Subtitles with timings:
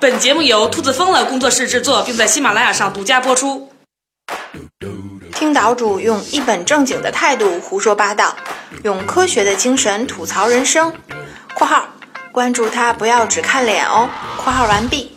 [0.00, 3.70] 本节目由兔子疯了工作室制作，并在喜马拉雅上独家播出。
[5.34, 8.36] 听岛主用一本正经的态度胡说八道，
[8.84, 10.92] 用科学的精神吐槽人生。
[11.54, 11.88] （括号
[12.30, 14.08] 关注他，不要只看脸哦。
[14.38, 15.12] ）（括号完毕。）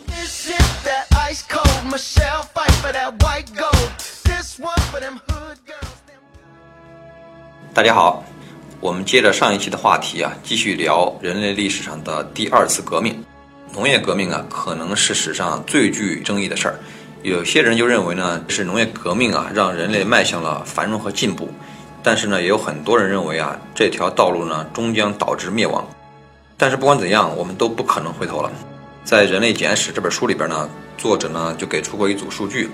[7.74, 8.24] 大家好，
[8.80, 13.24] 我们接着上一期的话题啊，继续聊人类历史上的第二次革命。
[13.74, 16.78] 农业革命啊，可能是史上最具争议的事儿。
[17.22, 21.48] 有些人就认为呢，是农业革命啊，让人类迈向了繁荣和进步。
[22.02, 25.88] 但是呢，也有很多人认为啊，这条道路呢，终将导致灭亡。
[26.58, 28.52] 但是不管怎样，我们都不可能回头了。
[29.04, 32.68] 在《人类简史》这本书里边呢，作者呢就给出过一组数据。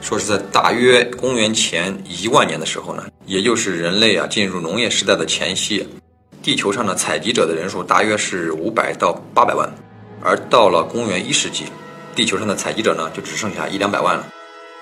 [0.00, 5.86] 说是在大约公元前一万年的时候呢，也就是人类啊进入农业时代的前夕，
[6.42, 9.72] 地球上的采集者的人数大约是五百到八百万，
[10.22, 11.64] 而到了公元一世纪，
[12.14, 14.26] 地球上的采集者呢就只剩下一两百万了。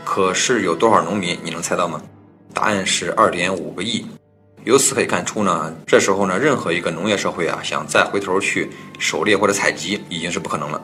[0.05, 1.39] 可是有多少农民？
[1.43, 2.01] 你能猜到吗？
[2.53, 4.07] 答案是二点五个亿。
[4.65, 10.83] 由此可以看出呢，这时候呢，任何一个农业社会啊，想再回头去狩猎或者采集，已经是不可能了。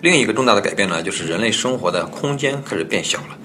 [0.00, 3.38] 另一个重大的改变呢，就是人类生活的空间开始变小了。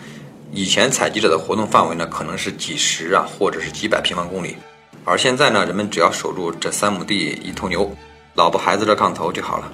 [0.54, 4.56] 以前采集者的活动范围呢，可能是几十啊，或者是几百平方公里，
[5.04, 7.92] 而现在呢，人们只要守住这三亩地、一头牛、
[8.36, 9.70] 老婆孩子这炕头就好了。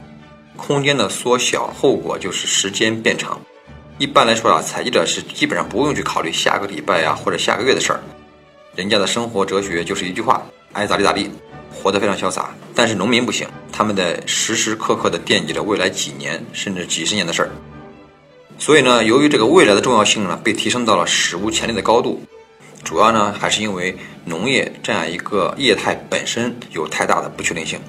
[0.55, 3.39] 空间的缩小，后果就是时间变长。
[3.97, 7.99] 一般来说啊，采集者是基本上不用去考虑下个礼拜啊或者下个月的事儿，
[8.75, 11.29] 人家的生活哲学就是一句话：爱咋地咋地，
[11.71, 12.49] 活得非常潇洒。
[12.73, 17.49] 但是农民不行，他们得时时刻刻地惦记着未来几年甚至几十年的事儿。
[18.57, 22.21] 所以呢，由于这个未来的重要性呢被提升到了史无前例的高度，
[22.83, 27.79] 主要呢还是因为农业这样一个业态本身有太大的不确定性，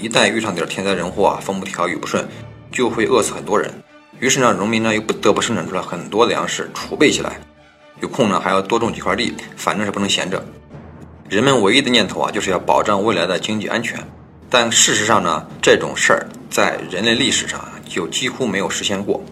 [0.00, 2.26] 一旦遇上点天灾人祸啊，风不调雨不顺，
[2.72, 3.70] 就会饿死很多人。
[4.18, 7.38] 于是呢，农民呢又不得不生产出来很多粮食储备起来，
[8.00, 10.44] 有空呢还要多种几块地，反正是不能闲着。
[11.28, 13.98] 人们唯一的念头啊，就是要保障未来的经济安全。
[14.48, 19.22] 但事实上呢，这种事儿在人类历史上就几乎没有实现过。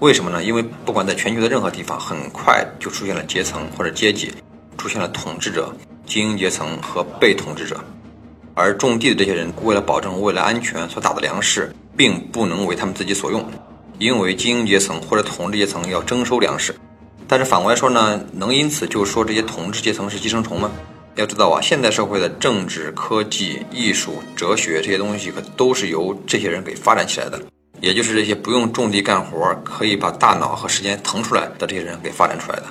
[0.00, 0.42] 为什么呢？
[0.42, 4.32] 因为不管在全球的任何地方，很快就出现了阶层或者阶级，
[4.76, 5.72] 出现了统治者、
[6.06, 7.78] 精英阶层和被统治者。
[8.60, 13.42] 而种地的这些人，为了保证未来安全所打的粮食，并不能为他们自己所用，
[13.98, 16.74] 因为精英阶层或者统治阶层要征收粮食。
[17.26, 20.70] 但是反过来说呢，能因此就说这些统治阶层是寄生虫吗？
[21.16, 27.40] 要知道啊，现代社会的政治、科技、艺术、哲学这些东西，可都是由这些人给发展起来的。
[27.80, 32.64] 也就是这些不用种地干活，可以把大脑和时间腾出来的这些人给发展出来的。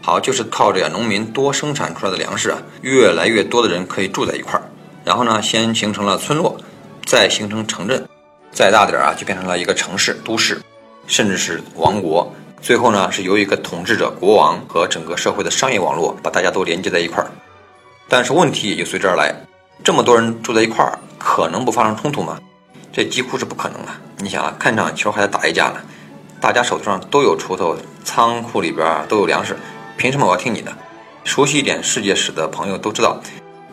[0.00, 4.62] 好，就是靠着呀，农民多生产出来的粮食啊，越来越多的人可以住在一块儿，
[5.04, 6.56] 然后呢，先形成了村落，
[7.04, 8.08] 再形成城镇，
[8.52, 10.60] 再大点儿啊，就变成了一个城市、都市，
[11.06, 12.32] 甚至是王国。
[12.60, 17.28] 最后呢，是由一个统治者、国王和整个社会的商业网络把大家都连接在一块儿。
[18.08, 19.34] 但是问题也就随之而来，
[19.82, 22.38] 这么多人住在一块儿，可能不发生冲突吗？
[22.92, 23.88] 这几乎是不可能的。
[24.18, 25.80] 你想啊，看场球还得打一架呢，
[26.40, 29.56] 大家手头上都有锄头，仓库里边都有粮食，
[29.96, 30.72] 凭什么我要听你的？
[31.24, 33.20] 熟悉一点世界史的朋友都知道，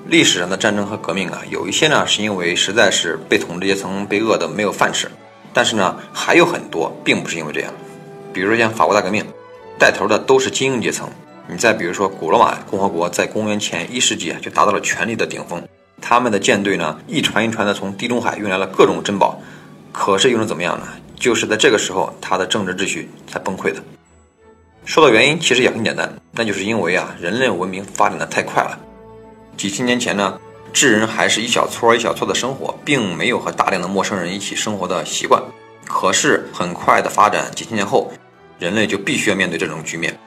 [0.08, 5.10] 历史上的战争和革命啊，有一些呢是因为实在是被统治阶层被饿得没有饭吃，
[5.54, 7.74] 但是呢还有很多并不是因为这样。
[8.34, 9.26] 比如说像法国大革命，
[9.78, 11.10] 带头的都是精英阶层。
[11.48, 15.62] 你再比如说古罗马共和国，在公元前一世纪就达到了权力的顶峰。
[16.02, 19.42] 他们的舰队呢，一船一船的从地中海运来了各种珍宝，
[19.92, 20.88] 可是又能怎么样呢？
[21.16, 23.84] 就是在这个时候，他的政治秩序才崩溃的。
[24.86, 28.80] 说到原因，其实也很简单，那就是因为啊，人类文明发展的太快了。
[29.60, 30.40] 几千年前呢，
[30.72, 35.44] 智人还是一小撮一小撮的生活，并没有和大量的陌生人一起生活的习惯。
[35.86, 38.10] 可是很快的发展，几千年后，
[38.58, 40.18] 人类就必须要面对这种局面。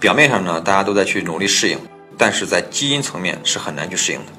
[0.00, 1.78] 表面上呢，大家都在去努力适应，
[2.18, 4.32] 但是在基因层面是很难去适应的。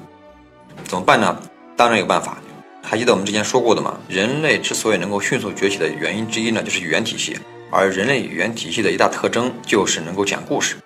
[0.84, 1.34] 怎么办呢？
[1.74, 2.36] 当然有办法。
[2.82, 3.98] 还记得我们之前说过的吗？
[4.06, 7.38] 人类之所以能够迅速崛起的原因之一呢，就是语言体系。
[7.70, 10.76] 而人类语言体系的一大特征就是能够讲故事，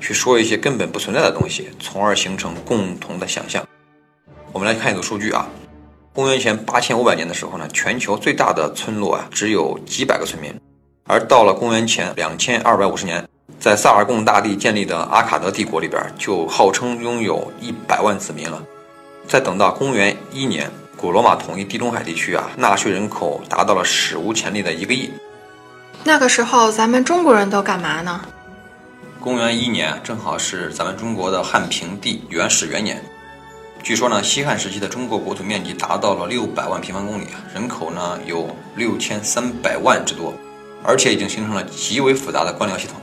[0.00, 3.64] 去说一些根本不存在的东西，从而形成共同的想象。
[4.52, 5.46] 我们来看一组数据啊。
[6.14, 10.52] 公元前八千五百年的时候呢，全球最大的村落啊只有几百个村民，
[11.06, 13.24] 而到了公元前两千二百五十年，
[13.60, 18.60] 在萨尔贡大帝建立的阿卡德帝国里边，就号称拥有一百万子民了。
[19.28, 25.10] 再等到公元一年，古罗马统一地中海地区啊，纳税人口达到了史无前例的一个亿。
[26.02, 28.22] 那个时候，咱们中国人都干嘛呢？
[29.20, 33.02] 公元一年正好是咱们中国的汉平帝元始元年，
[33.82, 40.32] 据说呢，西汉时期的中国国土面积达到了六百万平方公里，人口呢有六千三百万之多，
[40.84, 42.96] 而且已经形成了极为复杂的官僚系统。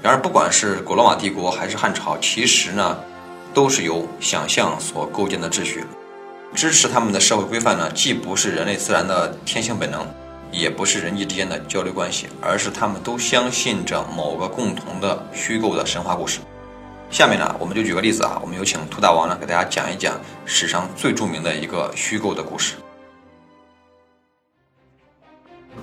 [0.00, 2.98] 然而，不管是古罗马帝国还是汉朝，其实呢，
[3.52, 5.84] 都是由想象所构建的秩序。
[6.54, 10.06] 支持他们的社会规范呢，既不是人类自然的天性本能，
[10.50, 16.40] 也不是人际之间的交流关系，而是他们都相信着某个共同的虚构的神话故事。
[17.10, 22.74] 下面呢，我们就举个例子啊，我们有请兔大王呢给大家讲一讲史上最著名的一个虚构的故事。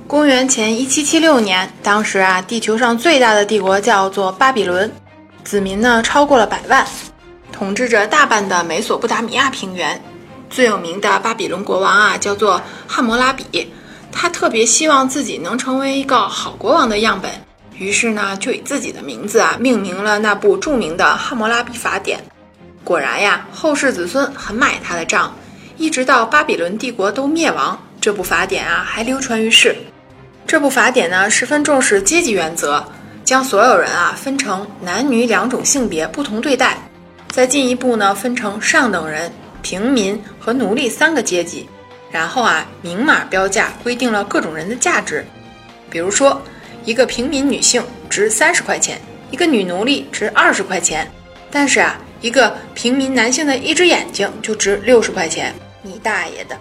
[0.05, 4.91] 公元前一七七六年，当时啊，地球上最大的帝国叫做巴比伦，
[5.43, 6.85] 子民呢超过了百万，
[7.51, 9.99] 统治着大半的美索不达米亚平原。
[10.49, 13.71] 最有名的巴比伦国王啊，叫做汉谟拉比，
[14.13, 17.29] 他特别希望自己能成为一个好国王的样本。
[17.75, 22.19] 于是呢，就以自己的名字啊命名了那部著名的《汉谟拉比法典》。
[22.83, 25.33] 果然呀，后世子孙很买他的账，
[25.77, 29.75] 一直到巴比伦帝国都灭亡，这部法典啊还流传于世。
[30.45, 32.85] 这部法典呢，十分重视阶级原则，
[33.23, 36.77] 将所有人啊分成男女两种性别不同对待，
[37.31, 39.31] 再进一步呢分成上等人、
[39.61, 41.67] 平民和奴隶三个阶级，
[42.13, 45.25] 然后啊明码标价规定了各种人的价值，
[45.89, 46.41] 比如说。
[46.85, 48.99] 一个平民女性值三十块钱，
[49.31, 51.09] 一个女奴隶值二十块钱，
[51.49, 56.57] 但是啊，一个平民男性的一只眼睛就值六十块钱，你大爷的！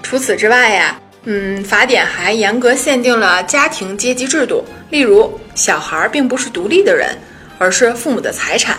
[0.00, 7.18] 除此之外呀，嗯，法典还严格限定了家庭阶级制度，例如，小孩并不是独立的人，
[7.58, 8.78] 而是父母的财产。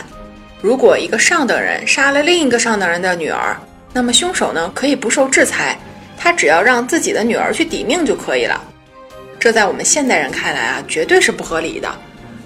[0.61, 3.57] 如果一个上等人杀了另一个上等人的女儿，
[3.91, 5.77] 那么凶手呢可以不受制裁，
[6.17, 8.63] 他只要让自己的女儿去抵命就可以了。
[9.39, 11.93] 这在我们现代人看来啊，绝对是不合理的，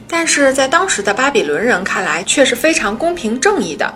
[0.07, 3.93] 但是在当时的巴比伦人看来却是非常公平正义的。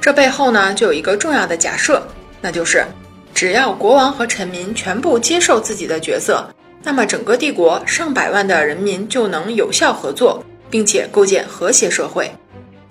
[0.00, 2.06] 这背后呢，就有一个重要的假设，
[2.40, 2.84] 那就是
[3.32, 6.46] 只要国王和臣民全部接受自己的角色，
[6.82, 12.30] 那么整个帝国上百万的人民就能有效合作，并且构建和谐社会。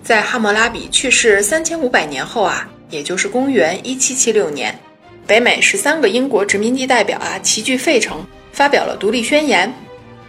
[0.02, 4.76] 在汉谟拉比去世三千五百年后啊，也就是公元一七七六年，
[5.26, 8.24] 北美十三个英国殖民地代表啊齐聚费城。
[8.52, 9.72] 发表了独立宣言，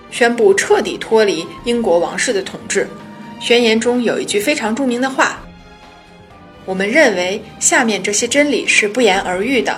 [0.09, 2.87] 宣布彻底脱离英国王室的统治。
[3.41, 5.43] 宣言中有一句非常著名的话
[6.63, 9.75] ：“我们认为下面这些真理是不言而喻的：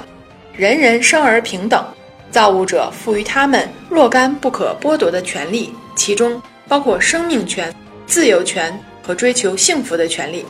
[0.53, 1.83] 人人生而平等，
[2.29, 7.73] 造物者赋予他们若干不可剥夺的权利，其中包括生命权、
[8.05, 10.45] 自由权和追求幸福的权利。”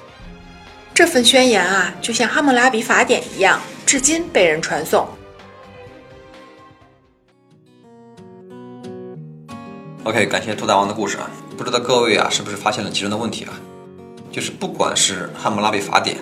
[0.94, 5.08] 这份宣言啊，就像《哈谟拉比法典》一样，至今被人传颂。
[10.04, 11.30] OK，感谢兔大王的故事啊！
[11.56, 13.54] 不知道各位啊是不是发现了其中的问题啊？
[14.32, 16.18] 就是不管是汉谟拉比法典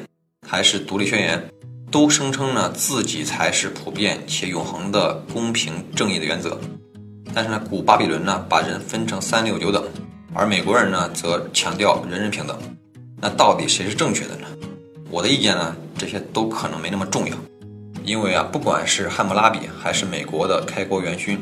[0.47, 1.41] 还是独立宣言，
[1.89, 6.59] 都声称呢自己才是普遍且永恒的公平正义的原则。
[7.33, 9.83] 但是呢，古巴比伦呢把人分成三六九等，
[10.33, 12.57] 而美国人呢则强调人人平等。
[13.19, 14.47] 那到底谁是正确的呢？
[15.09, 17.35] 我的意见呢，这些都可能没那么重要，
[18.03, 21.41] 因为啊，不管是汉谟拉比还是美国的开国元勋。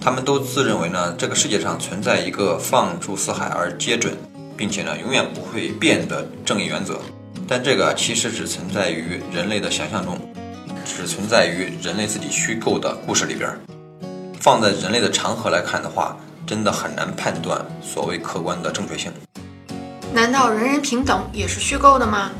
[0.00, 4.16] 他们都自认为呢，这个世界上存在一个放诸四海而皆准，
[4.56, 6.98] 并且呢永远不会变的正义原则。
[7.46, 10.18] 但这个其实只存在于人类的想象中，
[10.84, 13.50] 只存在于人类自己虚构的故事里边。
[14.40, 19.12] 放在人类的长河来看的话，真的很难判断所谓客观的正确性。
[20.12, 22.30] 难道人人平等也是虚构的吗？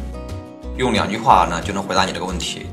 [0.79, 2.67] 用两句话呢就能回答你这个问题。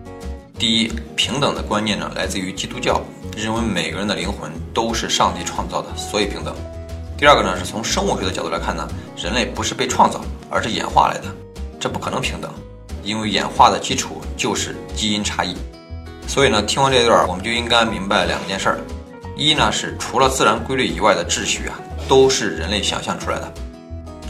[0.59, 3.01] 第一，平等的观念呢来自于基督教。
[3.35, 6.55] 认为每个人的灵魂都是上帝创造的，所以平等。
[7.15, 11.25] 第二个呢，是从生物学的角度来看呢，人类不是被创造，而是演化来的，
[11.79, 12.51] 这不可能平等，
[13.03, 15.55] 因为演化的基础就是基因差异。
[16.27, 18.79] 所以呢，听完这段，我们就应该明白两件事儿：
[19.35, 23.45] 一呢是除了自然规律以外的秩序啊，都是人类想象出来的；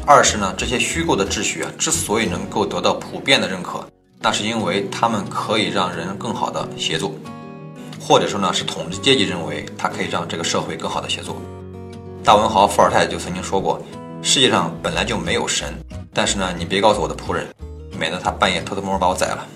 [0.06, 3.88] 二是呢，这些虚构的秩序啊，之所以能够得到普遍的认可，
[4.28, 7.14] 那是因为他们可以让人更好的协作。
[7.98, 11.38] 或者说呢，是统治阶级认为它可以让这个社会更好的协作。
[12.26, 13.82] 大文豪伏尔泰就曾经说过
[14.22, 15.74] ：“世界上本来就没有神，
[16.14, 17.48] 但是呢，你别告诉我的仆人，
[17.98, 19.48] 免得他半夜偷偷摸摸把我宰了。”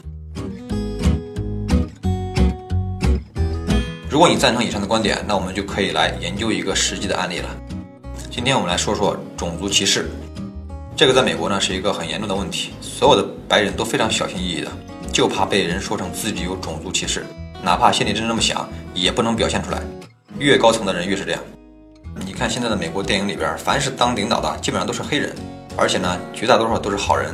[4.10, 7.50] 如果你赞成以上的观点，那我们就可以来研究一个实际的案例了。
[8.30, 10.10] 今天我们来说说种族歧视，
[11.02, 14.70] 这个在美国呢是一个很严重的问题，所有的白人都非常小心翼翼的，
[15.12, 17.26] 就怕被人说成自己有种族歧视。
[17.64, 19.82] 哪怕心里真这么想，也不能表现出来。
[20.38, 21.42] 越高层的人越是这样。
[22.24, 25.36] 你看现在的美国电影里边，凡是当领导的，基本上都是黑人，
[25.76, 27.34] 而且呢，绝大多数都是好人。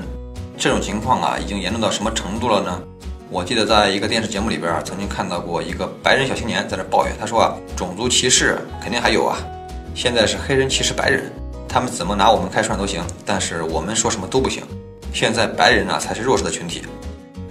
[0.58, 2.82] 这种情况啊，已经严重到什么程度了呢？
[3.30, 9.38] 我记得在一个电视节目里边，曾经看到过一个白人小青年在这抱怨，他说啊，种族歧视肯定还有啊，
[9.94, 11.30] 现在是黑人歧视白人，
[11.68, 14.64] 他们怎么拿我们开涮都行，但是我们说什么都不行。
[15.14, 16.82] 现在白人呢才是弱势的群体。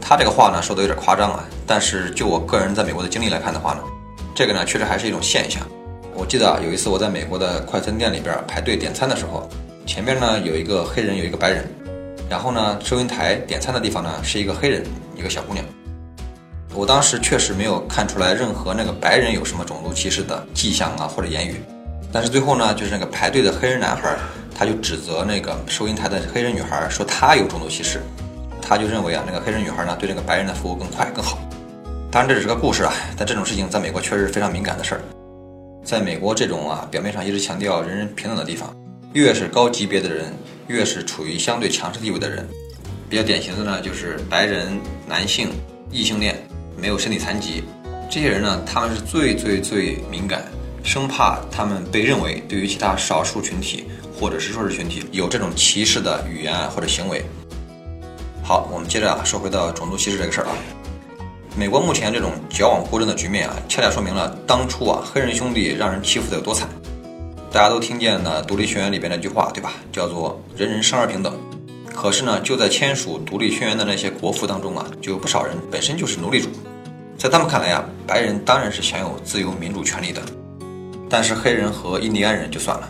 [0.00, 3.80] 他这个话呢说的有点夸张啊，但是就我个人在美国的经历来看的话呢，
[4.34, 5.60] 这个呢确实还是一种现象。
[6.14, 9.48] 我记得啊有一次我在美国的快餐店里边排队点餐的时候，
[9.84, 11.68] 前面呢有一个黑人，有一个白人。
[12.28, 14.84] 然后呢，收银台点餐的地方呢是一个黑人，
[15.16, 15.64] 一个小姑娘。
[16.74, 21.54] 我当时确实没有看出来任何那个白人有什么种族歧视的迹象啊或者言语。
[22.16, 24.16] 但是最后呢，就是那个排队的黑人男孩，
[24.54, 28.00] 他就指责那个收银台的黑人女孩说他有种族歧视。
[28.62, 31.38] 他就认为啊，那个黑人女孩呢对这个白人的服务更快更好。
[32.10, 35.00] 当然这只是个故事啊，但这种事情在美国确实是非常敏感的事儿。
[35.84, 38.74] 在美国这种啊表面上一直强调人人平等的地方，
[39.12, 40.32] 越是高级别的人。
[40.68, 42.48] 越是处于相对强势地位的人，
[43.10, 45.50] 比较典型的呢就是白人男性、
[45.92, 46.42] 异性恋、
[46.78, 47.62] 没有身体残疾
[48.10, 50.42] 这些人呢，他们是最最最敏感，
[50.86, 53.84] 生怕他们被认为对于其他少数群体
[54.18, 57.24] 或者是弱势群体有这种歧视的语言啊或者行为。
[58.42, 60.54] 好，我们接着啊说回到种族歧视这个事儿啊，
[61.56, 66.68] 美国目前这种矫枉过正的局面啊，恰恰说明了当初啊黑人兄弟让人欺负的有多惨。
[67.50, 69.72] 大家都听见了《独立宣言》里边那句话，对吧？
[69.90, 71.36] 叫做“人人生而平等”。
[71.94, 76.48] 可是呢，就在签署《独立宣言》的那些国父当中啊，就有不少人本身就是奴隶主。
[77.16, 80.20] 在他们看来呀，白人当然是享有自由民主权利的，
[81.08, 82.88] 但是黑人和印第安人就算了。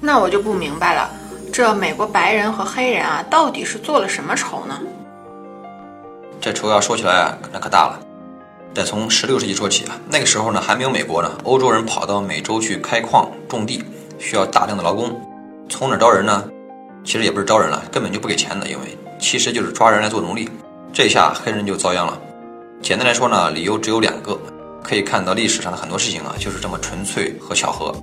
[0.00, 1.10] 那我就不明白了，
[1.52, 4.80] 这美国白人和黑人啊，到底是做了什么仇呢？
[6.40, 8.00] 这仇要说起来啊，那可大了。
[8.74, 13.84] 得从十六世纪说起啊，那个时候呢还没有美国呢，欧洲人跑到美洲去开矿种地，
[14.18, 15.20] 需要大量的劳工，
[15.68, 16.44] 从哪招人呢？
[17.04, 20.48] 其实也不是招人了，根本就不给钱的，因为其实就是抓人来做奴隶。
[20.92, 22.18] 这下黑人就遭殃了。
[22.80, 24.38] 简单来说呢，理由只有两个，
[24.82, 27.94] 可以看到历史上的很多事情啊，就是这么纯粹和巧合。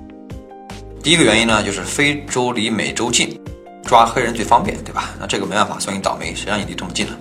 [1.03, 3.39] 第一个原因呢，就是非洲离美洲近，
[3.83, 5.11] 抓黑人最方便，对吧？
[5.19, 7.17] 那这个没办法，算你倒霉，谁让你离这么近了？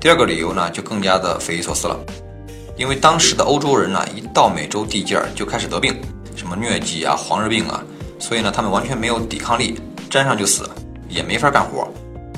[0.00, 1.98] 第二个理由呢，就更加的匪夷所思了。
[2.76, 5.94] 因为当时的欧洲人呢，一到美洲地界儿就开始得病，
[6.34, 7.84] 什么疟疾啊、黄热病啊，
[8.18, 10.68] 所以呢，他们完全没有抵抗力，沾上就死，
[11.08, 11.86] 也没法干活。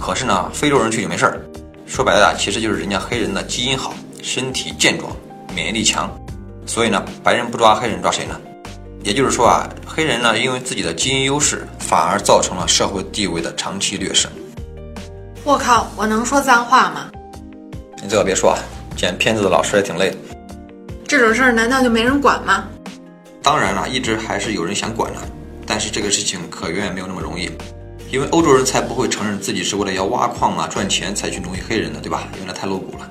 [0.01, 1.41] 可是呢，非洲人去就没事儿。
[1.87, 5.15] 说白了，其实就是人家黑人的基因好，身体健壮，
[5.55, 6.11] 免疫力强，
[6.73, 8.41] 所以呢，白人不抓黑人抓谁呢？
[9.05, 14.27] 也就是说啊，黑人呢，因为自己的基因优势，反而造成了社会地位的长期劣势。
[15.45, 17.11] 我靠，我能说脏话吗？
[18.03, 18.59] 你最好别说啊，
[18.97, 20.17] 剪片子的老师也挺累的。
[21.07, 22.65] 这种事儿难道就没人管吗？
[23.43, 25.21] 当然了，一直还是有人想管的，
[25.67, 27.51] 但是这个事情可远远没有那么容易，
[28.11, 32.27] 因为欧洲人才不会承认自己是为了要挖矿啊赚钱才去奴役黑人的，对吧？
[32.33, 33.07] 因为那太露骨了。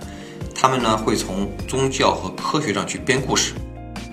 [0.61, 3.53] 他们呢会从宗教和科学上去编故事，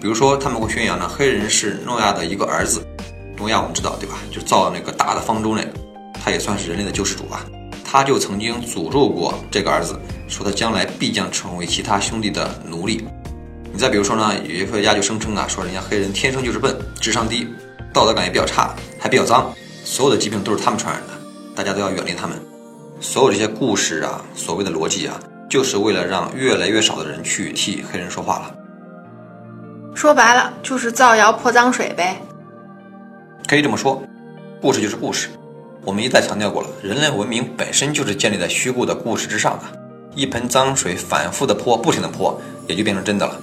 [0.00, 2.82] 比如说他们会宣扬呢黑人是诺亚的一个儿子，
[3.36, 4.16] 诺亚我们知道对吧？
[4.32, 5.68] 就造那个大的方舟那个，
[6.14, 7.44] 他也算是人类的救世主啊。
[7.84, 9.94] 他就曾经诅咒过这个儿子，
[10.26, 13.06] 说他将来必将成为其他兄弟的奴隶。
[13.70, 17.46] 你再比如说呢，有一科学家就声称啊，说人家黑人天生就是笨，智商低，
[17.92, 19.52] 道德感也比较差，还比较脏，
[19.84, 21.12] 所有的疾病都是他们传染的，
[21.54, 22.40] 大家都要远离他们。
[23.02, 28.54] 所有这些故事啊，所谓的逻辑啊，就是为了让越来越少的人去替黑人说话了。
[29.94, 32.20] 说白了，就是造谣泼脏水呗。
[33.48, 34.02] 可以这么说，
[34.60, 35.28] 故事就是故事。
[35.84, 39.64] 我们一再强调过了，人类文明本身就是建立在虚构的故事之上的。
[40.14, 43.40] 一盆脏水反复的泼，不停的泼，也就变成真的了。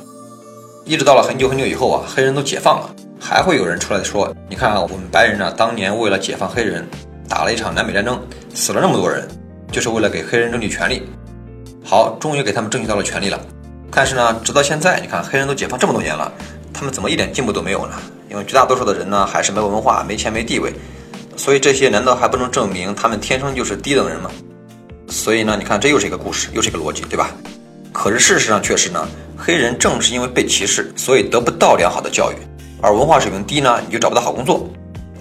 [0.84, 6.86] 一直到了很久很久以后啊，黑人都解放了，还会有人出来说：“你看啊，我们白人呢，当年为了解放黑人，
[7.28, 8.22] 打了一场南北战争，
[8.54, 9.28] 死了那么多人，
[9.72, 11.04] 就是为了给黑人争取权利。
[11.88, 13.40] 好，终于给他们争取到了权利了。
[13.92, 16.32] 但是呢，直到现在，你看黑人都解放这么多年了，
[16.74, 17.94] 他们怎么一点进步都没有呢？
[18.28, 20.74] 因为绝大多数的人呢，还是没文化、没钱、没地位，
[21.38, 24.32] 所以这些难道还不能证明他们天生就是低等人吗？
[25.08, 27.30] 所以呢，你看这又是一个故事，又是一个逻辑，对吧？
[27.94, 32.36] 可是事实上却是呢。”黑人正是因为被歧视，所以得不到良好的教育，
[32.82, 34.66] 而文化水平低呢，你就找不到好工作，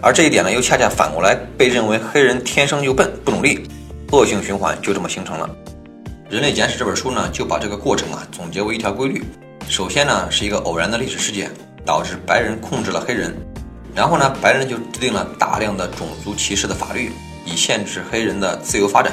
[0.00, 3.68] 而这一点呢，又恰恰反过来被认为黑人天生就笨不努力，
[4.12, 5.50] 恶性循环就这么形成了。
[6.35, 9.23] 《人类简史》这本书呢，就把这个过程啊总结为一条规律：
[9.69, 11.49] 首先呢，是一个偶然的历史事件
[11.87, 13.33] 导致白人控制了黑人，
[13.95, 17.12] 然后呢，白人就制定了大量的种族歧视的法律，
[17.47, 19.12] 以限制黑人的自由发展，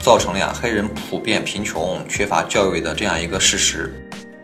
[0.00, 3.92] 造成了呀黑人普遍贫穷、缺乏教育的这样一个事实。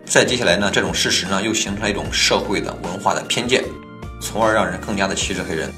[0.04, 3.64] 再接下来呢，这种事实呢，又形成了一种社会的文化的偏见，
[4.20, 5.72] 从而让人更加的歧视黑人。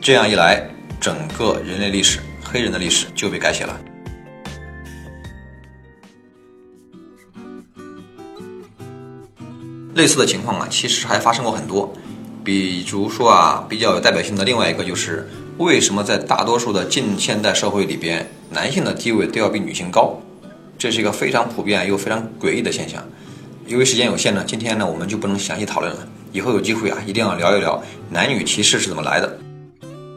[0.00, 0.66] 这样一来，
[0.98, 3.78] 整个人类历史，黑人的历史就被改写了。
[9.94, 11.92] 类似的情况啊，其实还发生过很多。
[12.44, 20.18] 比如说啊，比较有代表性的另外一个就是，为什么在大多数的近现代社会里边，男性的地位都要比女性高？
[20.78, 23.02] 这是一个非常普遍又非常诡异的现象。
[23.66, 26.08] 由于时间有限呢，今天呢我们就不能详细讨论了。
[26.32, 27.80] 以后有机会啊，一定要聊一聊
[28.10, 29.38] 男女歧视是怎么来的。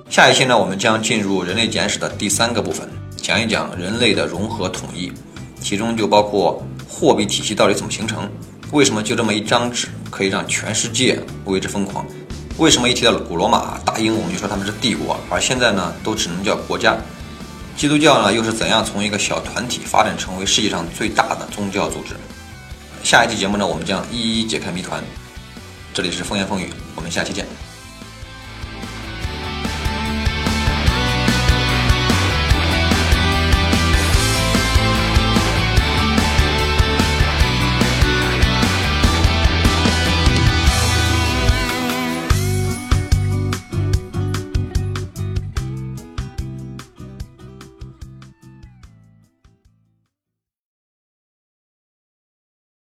[0.09, 5.11] 下一期呢，我们将进入人类简史的第三个部分，讲一讲人类的融合统一，
[5.59, 8.27] 其中就包括货币体系到底怎么形成。
[8.71, 12.05] 为什么就这么一张纸可以让全世界为之疯狂？
[12.57, 16.97] 为什么一提到古罗马大英，我们就说他们是帝国，而现在呢都只能叫国家？
[17.77, 22.15] 基督教呢又是怎样从一个小团体发展成为世界上最大的宗教组织？
[23.03, 25.03] 下一期节目呢，我们将一一解开谜团。
[25.93, 27.64] 这里是风言风语，我们下期见。